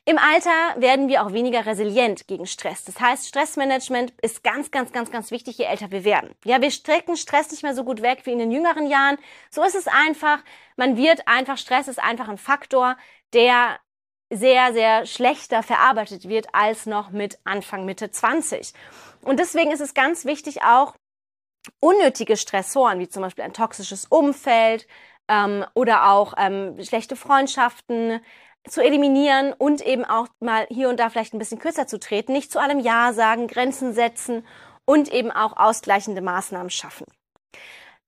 Im 0.04 0.18
Alter 0.18 0.50
werden 0.76 1.08
wir 1.08 1.26
auch 1.26 1.32
weniger 1.32 1.66
resilient 1.66 2.28
gegen 2.28 2.46
Stress. 2.46 2.84
Das 2.84 3.00
heißt, 3.00 3.26
Stressmanagement 3.26 4.12
ist 4.22 4.44
ganz, 4.44 4.70
ganz, 4.70 4.92
ganz, 4.92 5.10
ganz 5.10 5.32
wichtig, 5.32 5.58
je 5.58 5.64
älter 5.64 5.90
wir 5.90 6.04
werden. 6.04 6.30
Ja, 6.44 6.60
wir 6.60 6.70
strecken 6.70 7.16
Stress 7.16 7.50
nicht 7.50 7.64
mehr 7.64 7.74
so 7.74 7.82
gut 7.82 8.02
weg 8.02 8.20
wie 8.24 8.32
in 8.32 8.38
den 8.38 8.52
jüngeren 8.52 8.86
Jahren. 8.86 9.16
So 9.50 9.63
ist 9.64 9.74
es 9.74 9.86
einfach. 9.86 10.40
Man 10.76 10.96
wird 10.96 11.26
einfach, 11.26 11.58
Stress 11.58 11.88
ist 11.88 12.02
einfach 12.02 12.28
ein 12.28 12.38
Faktor, 12.38 12.96
der 13.32 13.78
sehr, 14.30 14.72
sehr 14.72 15.06
schlechter 15.06 15.62
verarbeitet 15.62 16.28
wird 16.28 16.48
als 16.52 16.86
noch 16.86 17.10
mit 17.10 17.38
Anfang, 17.44 17.84
Mitte 17.84 18.10
20. 18.10 18.72
Und 19.22 19.38
deswegen 19.38 19.70
ist 19.70 19.80
es 19.80 19.94
ganz 19.94 20.24
wichtig 20.24 20.62
auch, 20.62 20.94
unnötige 21.80 22.36
Stressoren, 22.36 22.98
wie 22.98 23.08
zum 23.08 23.22
Beispiel 23.22 23.44
ein 23.44 23.54
toxisches 23.54 24.06
Umfeld 24.06 24.86
ähm, 25.28 25.64
oder 25.74 26.10
auch 26.10 26.34
ähm, 26.36 26.76
schlechte 26.82 27.16
Freundschaften, 27.16 28.20
zu 28.68 28.82
eliminieren 28.82 29.52
und 29.52 29.82
eben 29.82 30.04
auch 30.04 30.28
mal 30.40 30.66
hier 30.70 30.88
und 30.88 30.98
da 30.98 31.10
vielleicht 31.10 31.34
ein 31.34 31.38
bisschen 31.38 31.58
kürzer 31.58 31.86
zu 31.86 31.98
treten, 31.98 32.32
nicht 32.32 32.50
zu 32.50 32.58
allem 32.60 32.78
Ja 32.78 33.12
sagen, 33.12 33.46
Grenzen 33.46 33.92
setzen 33.92 34.46
und 34.86 35.12
eben 35.12 35.30
auch 35.30 35.56
ausgleichende 35.56 36.22
Maßnahmen 36.22 36.70
schaffen. 36.70 37.04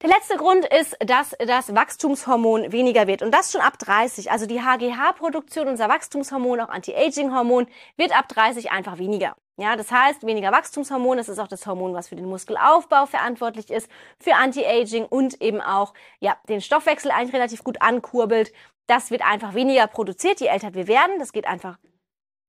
Der 0.02 0.10
letzte 0.10 0.36
Grund 0.36 0.66
ist, 0.66 0.94
dass 1.00 1.34
das 1.38 1.74
Wachstumshormon 1.74 2.70
weniger 2.70 3.06
wird 3.06 3.22
und 3.22 3.32
das 3.32 3.50
schon 3.50 3.62
ab 3.62 3.78
30. 3.78 4.30
Also 4.30 4.44
die 4.44 4.60
HGH-Produktion, 4.60 5.68
unser 5.68 5.88
Wachstumshormon, 5.88 6.60
auch 6.60 6.68
Anti-Aging-Hormon, 6.68 7.66
wird 7.96 8.14
ab 8.14 8.28
30 8.28 8.70
einfach 8.70 8.98
weniger. 8.98 9.36
Ja, 9.56 9.74
das 9.74 9.90
heißt, 9.90 10.26
weniger 10.26 10.52
Wachstumshormon, 10.52 11.16
das 11.16 11.30
ist 11.30 11.38
auch 11.38 11.48
das 11.48 11.66
Hormon, 11.66 11.94
was 11.94 12.08
für 12.08 12.16
den 12.16 12.26
Muskelaufbau 12.26 13.06
verantwortlich 13.06 13.70
ist, 13.70 13.90
für 14.20 14.34
Anti-Aging 14.34 15.06
und 15.06 15.40
eben 15.40 15.62
auch, 15.62 15.94
ja, 16.20 16.36
den 16.46 16.60
Stoffwechsel 16.60 17.10
eigentlich 17.10 17.34
relativ 17.34 17.64
gut 17.64 17.80
ankurbelt. 17.80 18.52
Das 18.86 19.10
wird 19.10 19.22
einfach 19.22 19.54
weniger 19.54 19.86
produziert, 19.86 20.40
je 20.40 20.48
älter 20.48 20.74
wir 20.74 20.88
werden. 20.88 21.18
Das 21.18 21.32
geht 21.32 21.46
einfach 21.46 21.78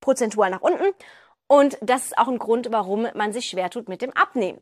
prozentual 0.01 0.49
nach 0.49 0.61
unten. 0.61 0.93
Und 1.47 1.77
das 1.81 2.07
ist 2.07 2.17
auch 2.17 2.27
ein 2.27 2.39
Grund, 2.39 2.73
warum 2.73 3.07
man 3.13 3.31
sich 3.31 3.47
schwer 3.47 3.69
tut 3.69 3.87
mit 3.87 4.01
dem 4.01 4.11
Abnehmen. 4.11 4.61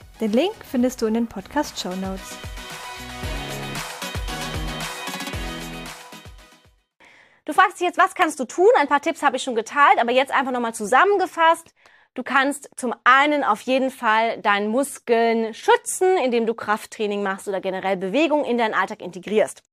Den 0.21 0.33
Link 0.33 0.53
findest 0.69 1.01
du 1.01 1.07
in 1.07 1.15
den 1.15 1.25
Podcast-Show 1.25 1.95
Notes. 1.95 2.37
Du 7.43 7.53
fragst 7.53 7.79
dich 7.79 7.87
jetzt, 7.87 7.97
was 7.97 8.13
kannst 8.13 8.39
du 8.39 8.45
tun? 8.45 8.69
Ein 8.77 8.87
paar 8.87 9.01
Tipps 9.01 9.23
habe 9.23 9.37
ich 9.37 9.41
schon 9.41 9.55
geteilt, 9.55 9.97
aber 9.99 10.11
jetzt 10.11 10.31
einfach 10.31 10.51
nochmal 10.51 10.75
zusammengefasst. 10.75 11.73
Du 12.13 12.21
kannst 12.21 12.69
zum 12.75 12.93
einen 13.03 13.43
auf 13.43 13.61
jeden 13.61 13.89
Fall 13.89 14.39
deinen 14.43 14.67
Muskeln 14.67 15.55
schützen, 15.55 16.17
indem 16.17 16.45
du 16.45 16.53
Krafttraining 16.53 17.23
machst 17.23 17.47
oder 17.47 17.59
generell 17.59 17.97
Bewegung 17.97 18.45
in 18.45 18.59
deinen 18.59 18.75
Alltag 18.75 19.01
integrierst. 19.01 19.63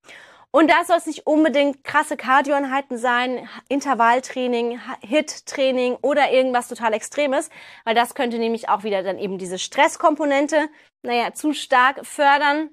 Und 0.50 0.70
da 0.70 0.84
soll 0.84 0.96
es 0.96 1.06
nicht 1.06 1.26
unbedingt 1.26 1.84
krasse 1.84 2.16
Cardioeinheiten 2.16 2.96
sein, 2.96 3.48
Intervalltraining, 3.68 4.80
HIT-Training 5.02 5.96
oder 6.00 6.30
irgendwas 6.32 6.68
total 6.68 6.94
Extremes, 6.94 7.50
weil 7.84 7.94
das 7.94 8.14
könnte 8.14 8.38
nämlich 8.38 8.68
auch 8.70 8.82
wieder 8.82 9.02
dann 9.02 9.18
eben 9.18 9.36
diese 9.36 9.58
Stresskomponente, 9.58 10.70
naja, 11.02 11.34
zu 11.34 11.52
stark 11.52 12.06
fördern, 12.06 12.70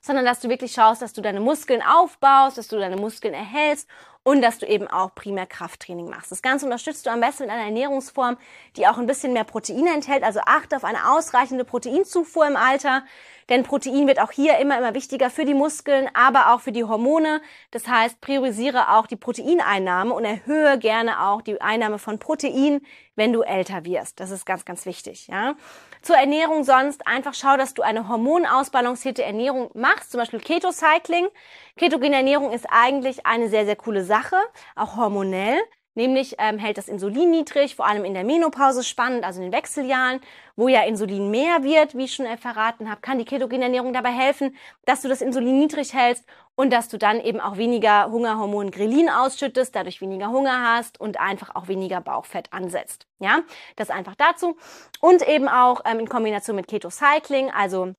sondern 0.00 0.24
dass 0.24 0.40
du 0.40 0.48
wirklich 0.48 0.72
schaust, 0.72 1.02
dass 1.02 1.12
du 1.12 1.20
deine 1.20 1.40
Muskeln 1.40 1.82
aufbaust, 1.82 2.58
dass 2.58 2.68
du 2.68 2.78
deine 2.78 2.96
Muskeln 2.96 3.34
erhältst 3.34 3.88
und 4.22 4.42
dass 4.42 4.58
du 4.58 4.66
eben 4.66 4.86
auch 4.88 5.14
primär 5.14 5.46
Krafttraining 5.46 6.10
machst. 6.10 6.30
Das 6.30 6.42
Ganze 6.42 6.66
unterstützt 6.66 7.06
du 7.06 7.10
am 7.10 7.20
besten 7.20 7.44
mit 7.44 7.52
einer 7.52 7.64
Ernährungsform, 7.64 8.36
die 8.76 8.86
auch 8.86 8.98
ein 8.98 9.06
bisschen 9.06 9.32
mehr 9.32 9.44
Proteine 9.44 9.94
enthält. 9.94 10.22
Also 10.22 10.40
achte 10.44 10.76
auf 10.76 10.84
eine 10.84 11.10
ausreichende 11.10 11.64
Proteinzufuhr 11.64 12.46
im 12.46 12.56
Alter. 12.56 13.04
Denn 13.48 13.62
Protein 13.62 14.06
wird 14.06 14.20
auch 14.20 14.30
hier 14.30 14.58
immer, 14.58 14.76
immer 14.76 14.92
wichtiger 14.92 15.30
für 15.30 15.46
die 15.46 15.54
Muskeln, 15.54 16.10
aber 16.12 16.52
auch 16.52 16.60
für 16.60 16.72
die 16.72 16.84
Hormone. 16.84 17.40
Das 17.70 17.88
heißt, 17.88 18.20
priorisiere 18.20 18.90
auch 18.90 19.06
die 19.06 19.16
Proteineinnahme 19.16 20.12
und 20.12 20.26
erhöhe 20.26 20.78
gerne 20.78 21.26
auch 21.26 21.40
die 21.40 21.58
Einnahme 21.62 21.98
von 21.98 22.18
Protein, 22.18 22.82
wenn 23.16 23.32
du 23.32 23.40
älter 23.40 23.86
wirst. 23.86 24.20
Das 24.20 24.30
ist 24.30 24.44
ganz, 24.44 24.66
ganz 24.66 24.84
wichtig, 24.84 25.28
ja. 25.28 25.54
Zur 26.02 26.16
Ernährung 26.16 26.64
sonst 26.64 27.06
einfach 27.06 27.34
schau, 27.34 27.56
dass 27.56 27.74
du 27.74 27.82
eine 27.82 28.08
hormonausbalancierte 28.08 29.24
Ernährung 29.24 29.70
machst, 29.74 30.10
zum 30.12 30.20
Beispiel 30.20 30.40
Keto-Cycling. 30.40 31.28
Ketogene 31.76 32.16
Ernährung 32.16 32.52
ist 32.52 32.66
eigentlich 32.70 33.26
eine 33.26 33.48
sehr, 33.48 33.64
sehr 33.64 33.76
coole 33.76 34.04
Sache, 34.04 34.36
auch 34.76 34.96
hormonell. 34.96 35.58
Nämlich 35.98 36.36
ähm, 36.38 36.58
hält 36.58 36.78
das 36.78 36.86
Insulin 36.86 37.30
niedrig, 37.30 37.74
vor 37.74 37.84
allem 37.84 38.04
in 38.04 38.14
der 38.14 38.22
Menopause 38.22 38.84
spannend, 38.84 39.24
also 39.24 39.42
in 39.42 39.50
den 39.50 39.52
Wechseljahren, 39.52 40.20
wo 40.54 40.68
ja 40.68 40.84
Insulin 40.84 41.28
mehr 41.28 41.64
wird, 41.64 41.96
wie 41.96 42.04
ich 42.04 42.14
schon 42.14 42.24
verraten 42.38 42.88
habe, 42.88 43.00
kann 43.00 43.18
die 43.18 43.24
ketogene 43.24 43.64
Ernährung 43.64 43.92
dabei 43.92 44.12
helfen, 44.12 44.54
dass 44.84 45.02
du 45.02 45.08
das 45.08 45.20
Insulin 45.20 45.58
niedrig 45.58 45.94
hältst 45.94 46.24
und 46.54 46.72
dass 46.72 46.88
du 46.88 46.98
dann 46.98 47.20
eben 47.20 47.40
auch 47.40 47.56
weniger 47.56 48.12
Hungerhormon 48.12 48.70
Grelin 48.70 49.10
ausschüttest, 49.10 49.74
dadurch 49.74 50.00
weniger 50.00 50.28
Hunger 50.28 50.62
hast 50.62 51.00
und 51.00 51.18
einfach 51.18 51.56
auch 51.56 51.66
weniger 51.66 52.00
Bauchfett 52.00 52.52
ansetzt. 52.52 53.08
Ja, 53.18 53.40
das 53.74 53.90
einfach 53.90 54.14
dazu. 54.14 54.56
Und 55.00 55.26
eben 55.26 55.48
auch 55.48 55.80
ähm, 55.84 55.98
in 55.98 56.08
Kombination 56.08 56.54
mit 56.54 56.68
Keto 56.68 56.90
Cycling, 56.90 57.50
also 57.50 57.94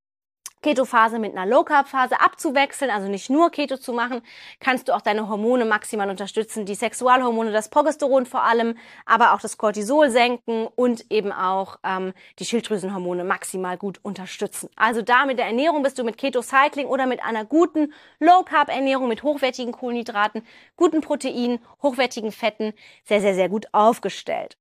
Keto-Phase 0.62 1.20
mit 1.20 1.36
einer 1.36 1.46
Low-Carb-Phase 1.46 2.20
abzuwechseln, 2.20 2.92
also 2.92 3.08
nicht 3.08 3.30
nur 3.30 3.50
Keto 3.50 3.78
zu 3.78 3.94
machen, 3.94 4.22
kannst 4.60 4.88
du 4.88 4.94
auch 4.94 5.02
deine 5.02 5.30
Hormone 5.30 5.66
maximal 5.66 6.10
unterstützen, 6.10 6.66
die 6.66 6.76
Sexualhormone, 6.76 7.52
das 7.52 7.70
Progesteron 7.70 8.26
vor 8.26 8.44
allem, 8.44 8.76
aber 9.06 9.34
auch 9.34 9.40
das 9.40 9.58
Cortisol 9.58 10.10
senken 10.10 10.68
und 10.76 11.10
eben 11.10 11.32
auch 11.32 11.78
ähm, 11.84 12.14
die 12.40 12.46
Schilddrüsenhormone 12.46 13.24
maximal 13.24 13.78
gut 13.78 14.00
unterstützen. 14.04 14.70
Also 14.76 15.02
da 15.02 15.26
mit 15.26 15.40
der 15.40 15.46
Ernährung 15.46 15.82
bist 15.82 15.98
du 15.98 16.04
mit 16.04 16.18
Keto-Cycling 16.18 16.88
oder 16.88 17.06
mit 17.06 17.24
einer 17.24 17.46
guten 17.46 17.94
Low-Carb-Ernährung 18.20 19.08
mit 19.08 19.24
hochwertigen 19.24 19.72
Kohlenhydraten, 19.72 20.44
guten 20.76 21.02
Proteinen, 21.02 21.60
hochwertigen 21.82 22.32
Fetten 22.32 22.74
sehr, 23.06 23.22
sehr, 23.22 23.36
sehr 23.36 23.50
gut 23.50 23.68
aufgestellt. 23.72 24.58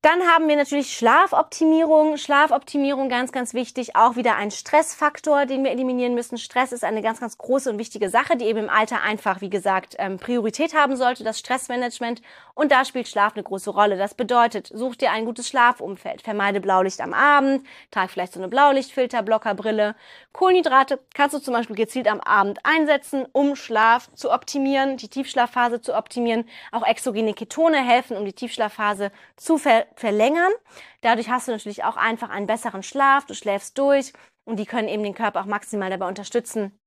Dann 0.00 0.22
haben 0.28 0.46
wir 0.46 0.54
natürlich 0.54 0.96
Schlafoptimierung. 0.96 2.18
Schlafoptimierung 2.18 3.08
ganz, 3.08 3.32
ganz 3.32 3.52
wichtig. 3.52 3.96
Auch 3.96 4.14
wieder 4.14 4.36
ein 4.36 4.52
Stressfaktor, 4.52 5.44
den 5.44 5.64
wir 5.64 5.72
eliminieren 5.72 6.14
müssen. 6.14 6.38
Stress 6.38 6.70
ist 6.70 6.84
eine 6.84 7.02
ganz, 7.02 7.18
ganz 7.18 7.36
große 7.36 7.68
und 7.68 7.78
wichtige 7.80 8.08
Sache, 8.08 8.36
die 8.36 8.44
eben 8.44 8.60
im 8.60 8.70
Alter 8.70 9.02
einfach, 9.02 9.40
wie 9.40 9.50
gesagt, 9.50 9.96
ähm, 9.98 10.18
Priorität 10.18 10.72
haben 10.72 10.96
sollte, 10.96 11.24
das 11.24 11.40
Stressmanagement. 11.40 12.22
Und 12.54 12.70
da 12.70 12.84
spielt 12.84 13.08
Schlaf 13.08 13.34
eine 13.34 13.42
große 13.42 13.70
Rolle. 13.70 13.96
Das 13.96 14.14
bedeutet, 14.14 14.70
such 14.72 14.94
dir 14.94 15.10
ein 15.10 15.24
gutes 15.24 15.48
Schlafumfeld. 15.48 16.22
Vermeide 16.22 16.60
Blaulicht 16.60 17.00
am 17.00 17.12
Abend. 17.12 17.66
Trag 17.90 18.12
vielleicht 18.12 18.34
so 18.34 18.38
eine 18.38 18.48
Blaulichtfilter, 18.48 19.24
Blockerbrille. 19.24 19.96
Kohlenhydrate 20.32 21.00
kannst 21.12 21.34
du 21.34 21.40
zum 21.40 21.54
Beispiel 21.54 21.74
gezielt 21.74 22.06
am 22.06 22.20
Abend 22.20 22.60
einsetzen, 22.62 23.26
um 23.32 23.56
Schlaf 23.56 24.08
zu 24.14 24.30
optimieren, 24.30 24.96
die 24.96 25.08
Tiefschlafphase 25.08 25.80
zu 25.80 25.96
optimieren. 25.96 26.44
Auch 26.70 26.86
exogene 26.86 27.34
Ketone 27.34 27.78
helfen, 27.78 28.16
um 28.16 28.24
die 28.24 28.32
Tiefschlafphase 28.32 29.10
zu 29.36 29.58
ver 29.58 29.88
verlängern. 30.00 30.52
Dadurch 31.00 31.28
hast 31.28 31.48
du 31.48 31.52
natürlich 31.52 31.84
auch 31.84 31.96
einfach 31.96 32.30
einen 32.30 32.46
besseren 32.46 32.82
Schlaf, 32.82 33.26
du 33.26 33.34
schläfst 33.34 33.78
durch 33.78 34.12
und 34.44 34.58
die 34.58 34.66
können 34.66 34.88
eben 34.88 35.02
den 35.02 35.14
Körper 35.14 35.40
auch 35.40 35.46
maximal 35.46 35.90
dabei 35.90 36.08
unterstützen, 36.08 36.77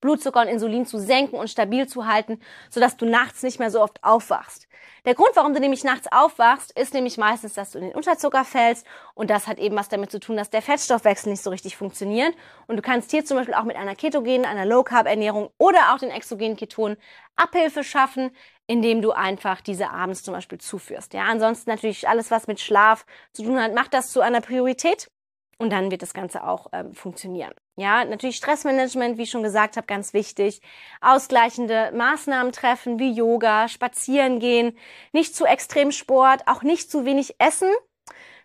Blutzucker 0.00 0.40
und 0.40 0.48
Insulin 0.48 0.86
zu 0.86 0.98
senken 0.98 1.36
und 1.36 1.48
stabil 1.48 1.86
zu 1.86 2.06
halten, 2.06 2.40
sodass 2.70 2.96
du 2.96 3.06
nachts 3.06 3.42
nicht 3.42 3.58
mehr 3.58 3.70
so 3.70 3.82
oft 3.82 4.02
aufwachst. 4.02 4.66
Der 5.04 5.14
Grund, 5.14 5.30
warum 5.34 5.54
du 5.54 5.60
nämlich 5.60 5.84
nachts 5.84 6.06
aufwachst, 6.10 6.78
ist 6.78 6.94
nämlich 6.94 7.16
meistens, 7.16 7.54
dass 7.54 7.70
du 7.70 7.78
in 7.78 7.84
den 7.84 7.94
Unterzucker 7.94 8.44
fällst 8.44 8.86
und 9.14 9.30
das 9.30 9.46
hat 9.46 9.58
eben 9.58 9.76
was 9.76 9.88
damit 9.88 10.10
zu 10.10 10.20
tun, 10.20 10.36
dass 10.36 10.50
der 10.50 10.62
Fettstoffwechsel 10.62 11.30
nicht 11.30 11.42
so 11.42 11.50
richtig 11.50 11.76
funktioniert 11.76 12.34
und 12.66 12.76
du 12.76 12.82
kannst 12.82 13.10
hier 13.10 13.24
zum 13.24 13.36
Beispiel 13.36 13.54
auch 13.54 13.64
mit 13.64 13.76
einer 13.76 13.94
ketogenen, 13.94 14.44
einer 14.44 14.66
Low-Carb-Ernährung 14.66 15.50
oder 15.58 15.92
auch 15.92 15.98
den 15.98 16.10
exogenen 16.10 16.56
Ketonen 16.56 16.96
Abhilfe 17.36 17.84
schaffen, 17.84 18.30
indem 18.66 19.02
du 19.02 19.12
einfach 19.12 19.60
diese 19.60 19.90
abends 19.90 20.22
zum 20.22 20.34
Beispiel 20.34 20.58
zuführst. 20.58 21.14
Ja, 21.14 21.24
ansonsten 21.24 21.70
natürlich 21.70 22.08
alles, 22.08 22.30
was 22.30 22.46
mit 22.46 22.60
Schlaf 22.60 23.06
zu 23.32 23.42
tun 23.42 23.60
hat, 23.60 23.74
macht 23.74 23.94
das 23.94 24.12
zu 24.12 24.20
einer 24.20 24.40
Priorität 24.40 25.10
und 25.58 25.70
dann 25.70 25.90
wird 25.90 26.02
das 26.02 26.14
Ganze 26.14 26.44
auch 26.44 26.68
ähm, 26.72 26.94
funktionieren. 26.94 27.52
Ja, 27.80 28.04
natürlich 28.04 28.36
Stressmanagement, 28.36 29.16
wie 29.16 29.22
ich 29.22 29.30
schon 29.30 29.42
gesagt 29.42 29.78
habe, 29.78 29.86
ganz 29.86 30.12
wichtig. 30.12 30.60
Ausgleichende 31.00 31.90
Maßnahmen 31.94 32.52
treffen, 32.52 32.98
wie 32.98 33.10
Yoga, 33.10 33.68
spazieren 33.68 34.38
gehen, 34.38 34.76
nicht 35.12 35.34
zu 35.34 35.46
extrem 35.46 35.90
Sport, 35.90 36.42
auch 36.46 36.62
nicht 36.62 36.90
zu 36.90 37.06
wenig 37.06 37.36
Essen. 37.38 37.70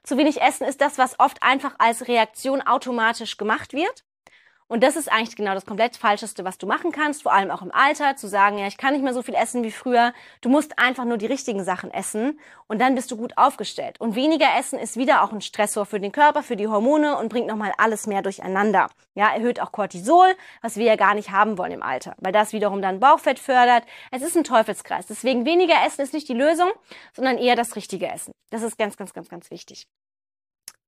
Zu 0.04 0.15
wenig 0.15 0.42
Essen 0.42 0.65
ist 0.65 0.80
das, 0.80 0.98
was 0.98 1.20
oft 1.20 1.44
einfach 1.44 1.75
als 1.80 2.08
Reaktion 2.08 2.62
automatisch 2.62 3.36
gemacht 3.36 3.74
wird. 3.74 4.05
Und 4.67 4.81
das 4.81 4.95
ist 4.95 5.12
eigentlich 5.12 5.36
genau 5.36 5.53
das 5.53 5.67
komplett 5.67 5.95
Falscheste, 5.95 6.43
was 6.43 6.57
du 6.57 6.65
machen 6.65 6.91
kannst, 6.91 7.22
vor 7.22 7.34
allem 7.34 7.51
auch 7.51 7.62
im 7.62 7.72
Alter, 7.72 8.15
zu 8.15 8.27
sagen, 8.27 8.57
ja, 8.57 8.65
ich 8.65 8.77
kann 8.77 8.93
nicht 8.93 9.03
mehr 9.03 9.13
so 9.13 9.22
viel 9.22 9.36
essen 9.36 9.63
wie 9.63 9.72
früher. 9.72 10.12
Du 10.41 10.50
musst 10.50 10.79
einfach 10.79 11.05
nur 11.05 11.17
die 11.17 11.27
richtigen 11.27 11.63
Sachen 11.63 11.91
essen 11.91 12.39
und 12.67 12.81
dann 12.81 12.95
bist 12.95 13.12
du 13.12 13.17
gut 13.17 13.38
aufgestellt. 13.38 14.00
Und 14.00 14.15
weniger 14.15 14.48
Essen 14.57 14.79
ist 14.79 14.98
wieder 14.98 15.22
auch 15.22 15.31
ein 15.31 15.41
Stressor 15.41 15.86
für 15.86 16.00
den 16.00 16.12
Körper, 16.12 16.41
für 16.41 16.55
die 16.55 16.67
Hormone 16.67 17.15
und 17.15 17.29
bringt 17.29 17.45
nochmal 17.45 17.74
alles 17.77 18.07
mehr 18.07 18.24
durcheinander. 18.24 18.89
Ja, 19.13 19.31
erhöht 19.36 19.60
auch 19.60 19.72
Cortisol, 19.72 20.34
was 20.63 20.77
wir 20.77 20.86
ja 20.86 20.95
gar 20.95 21.13
nicht 21.13 21.29
haben 21.29 21.60
wollen 21.60 21.72
im 21.72 21.84
Alter, 21.84 22.15
weil 22.17 22.31
das 22.31 22.51
wiederum 22.51 22.81
dann 22.81 23.00
Bauchfett 23.00 23.38
fördert. 23.38 23.84
Es 24.10 24.24
ist 24.24 24.36
ein 24.36 24.43
Teufelskreis. 24.43 25.05
Deswegen 25.05 25.45
weniger 25.45 25.75
Essen 25.86 26.01
ist 26.01 26.13
nicht 26.13 26.27
die 26.27 26.34
Lösung, 26.34 26.72
sondern 27.13 27.38
eher 27.38 27.55
das 27.55 27.75
richtige 27.75 28.07
Essen. 28.07 28.31
Das 28.50 28.63
ist 28.63 28.79
ganz, 28.79 28.98
ganz, 28.98 29.13
ganz, 29.13 29.29
ganz 29.29 29.51
wichtig. 29.51 29.88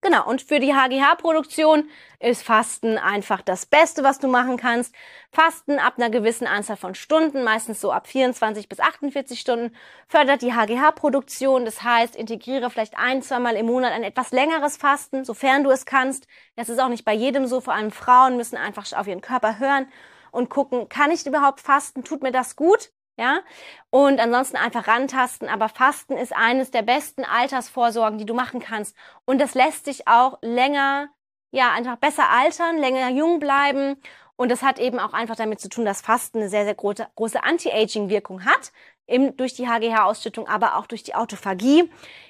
Genau, 0.01 0.27
und 0.29 0.43
für 0.43 0.59
die 0.59 0.73
HGH-Produktion 0.75 1.89
ist 2.19 2.43
Fasten 2.43 2.97
einfach 2.99 3.41
das 3.41 3.65
Beste, 3.65 4.03
was 4.03 4.19
du 4.19 4.27
machen 4.27 4.55
kannst. 4.55 4.93
Fasten 5.31 5.79
ab 5.79 5.95
einer 5.97 6.11
gewissen 6.11 6.45
Anzahl 6.45 6.77
von 6.77 6.93
Stunden, 6.93 7.43
meistens 7.43 7.81
so 7.81 7.91
ab 7.91 8.07
24 8.07 8.69
bis 8.69 8.79
48 8.79 9.39
Stunden, 9.39 9.75
fördert 10.07 10.43
die 10.43 10.53
HGH-Produktion. 10.53 11.65
Das 11.65 11.81
heißt, 11.83 12.15
integriere 12.15 12.69
vielleicht 12.69 12.95
ein, 12.97 13.23
zweimal 13.23 13.55
im 13.55 13.65
Monat 13.65 13.91
ein 13.91 14.03
etwas 14.03 14.31
längeres 14.31 14.77
Fasten, 14.77 15.25
sofern 15.25 15.63
du 15.63 15.71
es 15.71 15.85
kannst. 15.85 16.27
Das 16.55 16.69
ist 16.69 16.79
auch 16.79 16.89
nicht 16.89 17.03
bei 17.03 17.13
jedem 17.13 17.47
so, 17.47 17.59
vor 17.59 17.73
allem 17.73 17.91
Frauen 17.91 18.37
müssen 18.37 18.55
einfach 18.57 18.91
auf 18.93 19.07
ihren 19.07 19.21
Körper 19.21 19.57
hören 19.59 19.87
und 20.31 20.49
gucken, 20.49 20.89
kann 20.89 21.11
ich 21.11 21.25
überhaupt 21.25 21.59
fasten? 21.59 22.03
Tut 22.03 22.21
mir 22.21 22.31
das 22.31 22.55
gut? 22.55 22.91
Ja. 23.17 23.41
Und 23.89 24.19
ansonsten 24.19 24.57
einfach 24.57 24.87
rantasten. 24.87 25.49
Aber 25.49 25.69
Fasten 25.69 26.13
ist 26.17 26.33
eines 26.35 26.71
der 26.71 26.83
besten 26.83 27.25
Altersvorsorgen, 27.25 28.17
die 28.17 28.25
du 28.25 28.33
machen 28.33 28.59
kannst. 28.59 28.95
Und 29.25 29.39
das 29.39 29.55
lässt 29.55 29.85
sich 29.85 30.07
auch 30.07 30.37
länger, 30.41 31.09
ja, 31.51 31.71
einfach 31.73 31.97
besser 31.97 32.29
altern, 32.29 32.77
länger 32.77 33.09
jung 33.09 33.39
bleiben. 33.39 34.01
Und 34.35 34.49
das 34.51 34.61
hat 34.61 34.79
eben 34.79 34.99
auch 34.99 35.13
einfach 35.13 35.35
damit 35.35 35.59
zu 35.59 35.69
tun, 35.69 35.85
dass 35.85 36.01
Fasten 36.01 36.39
eine 36.39 36.49
sehr, 36.49 36.65
sehr 36.65 36.75
große, 36.75 37.07
große 37.15 37.43
Anti-Aging-Wirkung 37.43 38.45
hat 38.45 38.71
im, 39.07 39.35
durch 39.37 39.53
die 39.53 39.67
HGH-Ausschüttung, 39.67 40.47
aber 40.47 40.75
auch 40.75 40.85
durch 40.85 41.01
die 41.01 41.15
Autophagie. 41.15 41.89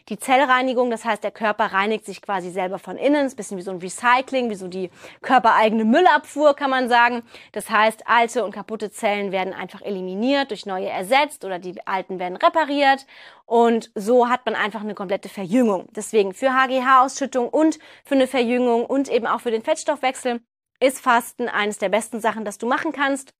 Die 0.10 0.18
Zellreinigung, 0.18 0.90
das 0.90 1.04
heißt, 1.04 1.24
der 1.24 1.32
Körper 1.32 1.66
reinigt 1.66 2.06
sich 2.06 2.22
quasi 2.22 2.52
selber 2.52 2.80
von 2.80 2.98
innen, 2.98 3.26
ist 3.26 3.34
ein 3.34 3.36
bisschen 3.36 3.58
wie 3.58 3.64
so 3.64 3.72
ein 3.72 3.80
Recycling, 3.80 4.50
wie 4.50 4.56
so 4.56 4.68
die 4.68 4.90
körpereigene 5.22 5.84
Müllabfuhr, 5.84 6.56
kann 6.56 6.70
man 6.70 6.88
sagen. 6.88 7.24
Das 7.52 7.70
heißt, 7.70 8.08
alte 8.08 8.46
und 8.46 8.52
kaputte 8.52 8.92
Zellen 8.92 9.32
werden 9.32 9.54
einfach 9.54 9.82
eliminiert, 9.82 10.52
durch 10.52 10.66
neue 10.66 10.88
ersetzt 10.88 11.44
oder 11.44 11.60
die 11.60 11.86
alten 11.86 12.20
werden 12.20 12.38
repariert. 12.38 13.06
Und 13.46 13.92
so 13.96 14.30
hat 14.30 14.46
man 14.46 14.56
einfach 14.56 14.82
eine 14.82 14.96
komplette 14.96 15.30
Verjüngung. 15.30 15.90
Deswegen 15.96 16.34
für 16.34 16.54
HGH-Ausschüttung 16.54 17.50
und 17.50 17.80
für 18.06 18.16
eine 18.16 18.28
Verjüngung 18.28 18.86
und 18.86 19.10
eben 19.10 19.28
auch 19.28 19.42
für 19.42 19.52
den 19.52 19.64
Fettstoffwechsel 19.64 20.42
ist 20.80 21.00
Fasten 21.00 21.50
eines 21.50 21.80
der 21.80 21.90
besten 21.90 22.22
Sachen, 22.22 22.46
das 22.46 22.60
du 22.60 22.68
machen 22.68 22.92
kannst. 22.92 23.34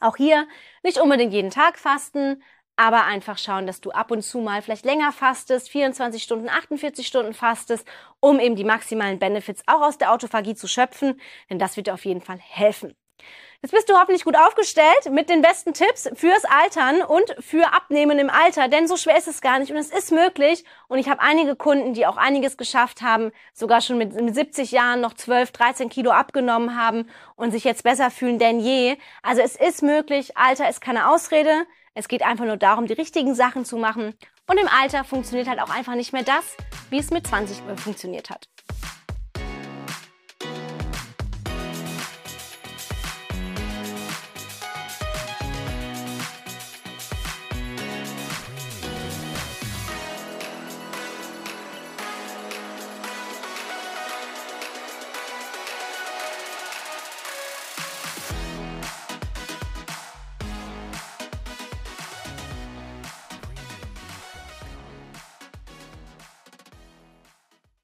Auch 0.00 0.16
hier 0.16 0.46
nicht 0.82 0.98
unbedingt 0.98 1.32
jeden 1.32 1.50
Tag 1.50 1.78
fasten, 1.78 2.42
aber 2.76 3.04
einfach 3.04 3.38
schauen, 3.38 3.66
dass 3.66 3.80
du 3.80 3.90
ab 3.90 4.10
und 4.10 4.22
zu 4.22 4.38
mal 4.38 4.62
vielleicht 4.62 4.84
länger 4.84 5.12
fastest, 5.12 5.68
24 5.70 6.22
Stunden, 6.22 6.48
48 6.48 7.06
Stunden 7.06 7.34
fastest, 7.34 7.86
um 8.20 8.40
eben 8.40 8.56
die 8.56 8.64
maximalen 8.64 9.18
Benefits 9.18 9.62
auch 9.66 9.82
aus 9.82 9.98
der 9.98 10.12
Autophagie 10.12 10.54
zu 10.54 10.66
schöpfen, 10.66 11.20
denn 11.50 11.58
das 11.58 11.76
wird 11.76 11.86
dir 11.86 11.94
auf 11.94 12.04
jeden 12.04 12.20
Fall 12.20 12.38
helfen. 12.38 12.94
Jetzt 13.64 13.72
bist 13.72 13.88
du 13.88 13.94
hoffentlich 13.94 14.24
gut 14.24 14.36
aufgestellt 14.36 15.10
mit 15.10 15.30
den 15.30 15.40
besten 15.40 15.72
Tipps 15.72 16.10
fürs 16.12 16.44
Altern 16.44 17.00
und 17.00 17.34
für 17.40 17.72
Abnehmen 17.72 18.18
im 18.18 18.28
Alter, 18.28 18.68
denn 18.68 18.86
so 18.86 18.98
schwer 18.98 19.16
ist 19.16 19.26
es 19.26 19.40
gar 19.40 19.58
nicht 19.58 19.70
und 19.70 19.78
es 19.78 19.90
ist 19.90 20.12
möglich. 20.12 20.64
Und 20.86 20.98
ich 20.98 21.08
habe 21.08 21.22
einige 21.22 21.56
Kunden, 21.56 21.94
die 21.94 22.06
auch 22.06 22.18
einiges 22.18 22.58
geschafft 22.58 23.00
haben, 23.00 23.32
sogar 23.54 23.80
schon 23.80 23.96
mit 23.96 24.12
70 24.12 24.70
Jahren 24.70 25.00
noch 25.00 25.14
12, 25.14 25.52
13 25.52 25.88
Kilo 25.88 26.10
abgenommen 26.10 26.76
haben 26.78 27.08
und 27.36 27.52
sich 27.52 27.64
jetzt 27.64 27.84
besser 27.84 28.10
fühlen 28.10 28.38
denn 28.38 28.60
je. 28.60 28.98
Also 29.22 29.40
es 29.40 29.56
ist 29.56 29.82
möglich, 29.82 30.36
Alter 30.36 30.68
ist 30.68 30.82
keine 30.82 31.08
Ausrede. 31.08 31.64
Es 31.96 32.08
geht 32.08 32.22
einfach 32.22 32.44
nur 32.44 32.56
darum, 32.56 32.86
die 32.86 32.92
richtigen 32.92 33.36
Sachen 33.36 33.64
zu 33.64 33.76
machen. 33.76 34.14
Und 34.48 34.58
im 34.58 34.68
Alter 34.68 35.04
funktioniert 35.04 35.48
halt 35.48 35.60
auch 35.60 35.70
einfach 35.70 35.94
nicht 35.94 36.12
mehr 36.12 36.24
das, 36.24 36.56
wie 36.90 36.98
es 36.98 37.10
mit 37.10 37.26
20 37.26 37.62
funktioniert 37.76 38.30
hat. 38.30 38.48